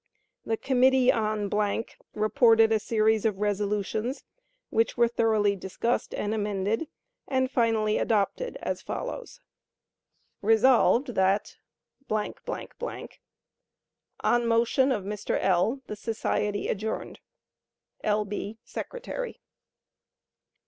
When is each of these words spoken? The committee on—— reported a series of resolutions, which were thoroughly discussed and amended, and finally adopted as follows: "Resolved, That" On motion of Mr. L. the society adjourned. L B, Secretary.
The 0.47 0.57
committee 0.57 1.11
on—— 1.11 1.47
reported 2.15 2.71
a 2.71 2.79
series 2.79 3.23
of 3.23 3.37
resolutions, 3.37 4.23
which 4.71 4.97
were 4.97 5.07
thoroughly 5.07 5.55
discussed 5.55 6.15
and 6.15 6.33
amended, 6.33 6.87
and 7.27 7.51
finally 7.51 7.99
adopted 7.99 8.57
as 8.63 8.81
follows: 8.81 9.41
"Resolved, 10.41 11.13
That" 11.13 11.57
On 12.09 12.33
motion 14.47 14.91
of 14.91 15.03
Mr. 15.03 15.37
L. 15.39 15.81
the 15.85 15.95
society 15.95 16.67
adjourned. 16.67 17.19
L 18.03 18.25
B, 18.25 18.57
Secretary. 18.63 19.39